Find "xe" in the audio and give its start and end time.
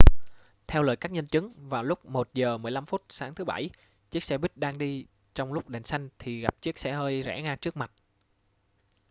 4.23-4.37, 6.77-6.91